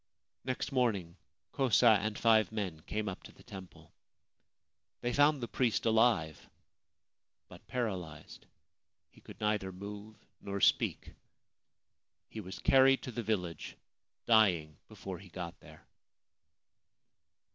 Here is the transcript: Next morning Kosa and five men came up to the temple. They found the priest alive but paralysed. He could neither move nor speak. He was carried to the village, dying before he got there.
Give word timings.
Next 0.43 0.71
morning 0.71 1.15
Kosa 1.51 1.99
and 2.01 2.17
five 2.17 2.51
men 2.51 2.79
came 2.87 3.07
up 3.07 3.21
to 3.21 3.31
the 3.31 3.43
temple. 3.43 3.93
They 5.01 5.13
found 5.13 5.41
the 5.43 5.47
priest 5.47 5.85
alive 5.85 6.49
but 7.47 7.67
paralysed. 7.67 8.47
He 9.11 9.21
could 9.21 9.39
neither 9.39 9.71
move 9.71 10.15
nor 10.41 10.59
speak. 10.59 11.13
He 12.29 12.39
was 12.39 12.57
carried 12.57 13.03
to 13.03 13.11
the 13.11 13.21
village, 13.21 13.77
dying 14.25 14.75
before 14.87 15.19
he 15.19 15.29
got 15.29 15.59
there. 15.59 15.85